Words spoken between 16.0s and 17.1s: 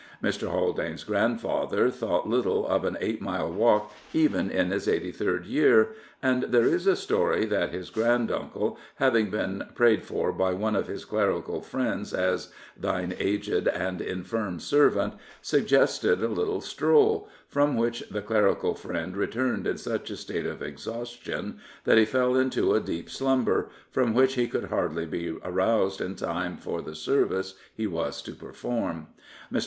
281 Prophets, Priests, and Kings a